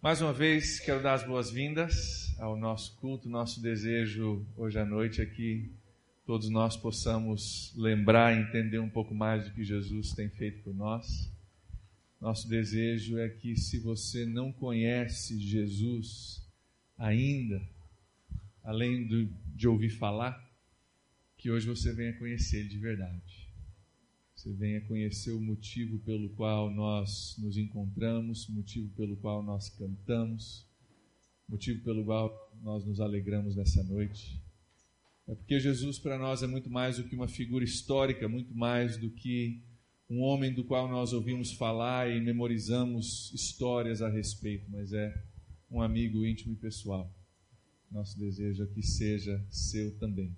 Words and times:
Mais 0.00 0.22
uma 0.22 0.32
vez, 0.32 0.78
quero 0.78 1.02
dar 1.02 1.14
as 1.14 1.24
boas-vindas 1.24 2.32
ao 2.38 2.56
nosso 2.56 2.94
culto. 2.98 3.28
Nosso 3.28 3.60
desejo 3.60 4.46
hoje 4.56 4.78
à 4.78 4.84
noite 4.84 5.20
é 5.20 5.26
que 5.26 5.72
todos 6.24 6.48
nós 6.48 6.76
possamos 6.76 7.74
lembrar 7.76 8.32
e 8.32 8.40
entender 8.40 8.78
um 8.78 8.88
pouco 8.88 9.12
mais 9.12 9.44
do 9.44 9.50
que 9.52 9.64
Jesus 9.64 10.12
tem 10.12 10.28
feito 10.28 10.62
por 10.62 10.72
nós. 10.72 11.28
Nosso 12.20 12.48
desejo 12.48 13.18
é 13.18 13.28
que, 13.28 13.56
se 13.56 13.80
você 13.80 14.24
não 14.24 14.52
conhece 14.52 15.36
Jesus 15.40 16.48
ainda, 16.96 17.60
além 18.62 19.04
do, 19.04 19.26
de 19.56 19.66
ouvir 19.66 19.90
falar, 19.90 20.40
que 21.36 21.50
hoje 21.50 21.66
você 21.66 21.92
venha 21.92 22.16
conhecer 22.16 22.60
Ele 22.60 22.68
de 22.68 22.78
verdade 22.78 23.47
você 24.38 24.52
venha 24.52 24.80
conhecer 24.82 25.32
o 25.32 25.40
motivo 25.40 25.98
pelo 25.98 26.28
qual 26.30 26.70
nós 26.70 27.34
nos 27.38 27.56
encontramos, 27.56 28.46
motivo 28.46 28.88
pelo 28.94 29.16
qual 29.16 29.42
nós 29.42 29.68
cantamos, 29.68 30.64
motivo 31.48 31.82
pelo 31.82 32.04
qual 32.04 32.56
nós 32.62 32.86
nos 32.86 33.00
alegramos 33.00 33.56
nessa 33.56 33.82
noite. 33.82 34.40
É 35.26 35.34
porque 35.34 35.58
Jesus 35.58 35.98
para 35.98 36.16
nós 36.16 36.40
é 36.40 36.46
muito 36.46 36.70
mais 36.70 36.98
do 36.98 37.04
que 37.08 37.16
uma 37.16 37.26
figura 37.26 37.64
histórica, 37.64 38.28
muito 38.28 38.54
mais 38.54 38.96
do 38.96 39.10
que 39.10 39.60
um 40.08 40.20
homem 40.20 40.54
do 40.54 40.62
qual 40.62 40.88
nós 40.88 41.12
ouvimos 41.12 41.52
falar 41.54 42.08
e 42.08 42.20
memorizamos 42.20 43.32
histórias 43.34 44.02
a 44.02 44.08
respeito, 44.08 44.70
mas 44.70 44.92
é 44.92 45.20
um 45.68 45.82
amigo 45.82 46.24
íntimo 46.24 46.52
e 46.52 46.56
pessoal. 46.56 47.12
Nosso 47.90 48.16
desejo 48.16 48.62
é 48.62 48.66
que 48.68 48.84
seja 48.84 49.44
seu 49.50 49.98
também. 49.98 50.32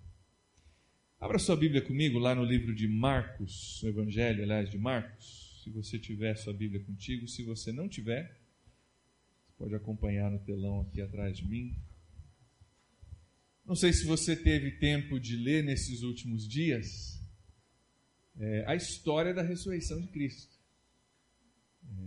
Abra 1.20 1.38
sua 1.38 1.54
Bíblia 1.54 1.82
comigo 1.82 2.18
lá 2.18 2.34
no 2.34 2.42
livro 2.42 2.74
de 2.74 2.88
Marcos, 2.88 3.82
o 3.82 3.88
Evangelho, 3.88 4.42
aliás, 4.42 4.70
de 4.70 4.78
Marcos. 4.78 5.60
Se 5.62 5.68
você 5.68 5.98
tiver 5.98 6.34
sua 6.34 6.54
Bíblia 6.54 6.82
contigo, 6.82 7.28
se 7.28 7.42
você 7.42 7.70
não 7.70 7.86
tiver, 7.86 8.40
pode 9.58 9.74
acompanhar 9.74 10.30
no 10.30 10.38
telão 10.38 10.80
aqui 10.80 11.02
atrás 11.02 11.36
de 11.36 11.46
mim. 11.46 11.76
Não 13.66 13.74
sei 13.74 13.92
se 13.92 14.06
você 14.06 14.34
teve 14.34 14.78
tempo 14.78 15.20
de 15.20 15.36
ler 15.36 15.62
nesses 15.62 16.00
últimos 16.00 16.48
dias 16.48 17.22
é, 18.38 18.64
a 18.66 18.74
história 18.74 19.34
da 19.34 19.42
ressurreição 19.42 20.00
de 20.00 20.08
Cristo. 20.08 20.58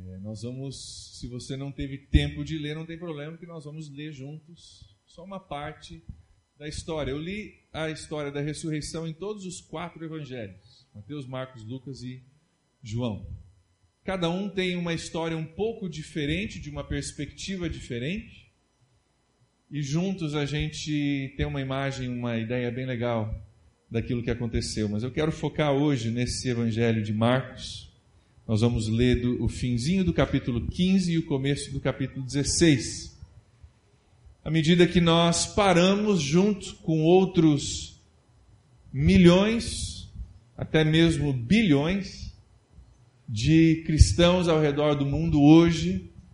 É, 0.08 0.18
nós 0.22 0.42
vamos, 0.42 1.20
se 1.20 1.28
você 1.28 1.56
não 1.56 1.72
teve 1.72 2.00
tempo 2.00 2.44
de 2.44 2.58
ler, 2.58 2.74
não 2.74 2.86
tem 2.86 2.98
problema, 2.98 3.38
que 3.38 3.46
nós 3.46 3.64
vamos 3.64 3.92
ler 3.92 4.12
juntos 4.12 4.98
só 5.06 5.24
uma 5.24 5.40
parte 5.40 6.04
da 6.64 6.70
história. 6.70 7.12
Eu 7.12 7.20
li 7.20 7.56
a 7.74 7.90
história 7.90 8.32
da 8.32 8.40
ressurreição 8.40 9.06
em 9.06 9.12
todos 9.12 9.46
os 9.46 9.60
quatro 9.60 10.04
evangelhos: 10.06 10.88
Mateus, 10.96 11.28
Marcos, 11.28 11.62
Lucas 11.66 12.02
e 12.04 12.24
João. 12.82 13.28
Cada 14.06 14.30
um 14.30 14.48
tem 14.48 14.78
uma 14.78 14.94
história 14.94 15.36
um 15.36 15.46
pouco 15.46 15.90
diferente, 15.90 16.62
de 16.62 16.70
uma 16.70 16.84
perspectiva 16.84 17.70
diferente. 17.70 18.50
E 19.70 19.82
juntos 19.82 20.36
a 20.36 20.46
gente 20.46 21.34
tem 21.36 21.46
uma 21.46 21.60
imagem, 21.60 22.08
uma 22.08 22.38
ideia 22.38 22.72
bem 22.72 22.86
legal 22.86 23.46
daquilo 23.92 24.24
que 24.24 24.32
aconteceu. 24.32 24.88
Mas 24.88 25.04
eu 25.04 25.12
quero 25.12 25.34
focar 25.34 25.74
hoje 25.74 26.12
nesse 26.12 26.48
evangelho 26.48 27.04
de 27.04 27.12
Marcos. 27.12 27.92
Nós 28.48 28.62
vamos 28.62 28.88
ler 28.88 29.22
do, 29.22 29.44
o 29.44 29.50
finzinho 29.50 30.04
do 30.06 30.14
capítulo 30.14 30.66
15 30.68 31.12
e 31.12 31.18
o 31.18 31.26
começo 31.26 31.74
do 31.74 31.82
capítulo 31.82 32.26
16 32.26 33.13
à 34.44 34.52
medida 34.52 34.86
que 34.86 35.00
nós 35.00 35.46
paramos 35.46 36.22
junto 36.22 36.76
com 36.78 37.04
outros 37.04 38.02
milhões, 38.92 40.12
até 40.58 40.84
mesmo 40.84 41.32
bilhões 41.32 42.34
de 43.28 43.84
cristãos 43.86 44.48
ao 44.48 44.62
redor 44.62 44.96
do 44.96 45.06
mundo 45.06 45.42
hoje 45.42 46.13